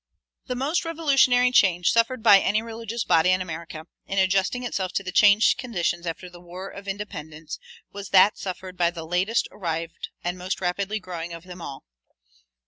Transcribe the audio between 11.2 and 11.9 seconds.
of them all.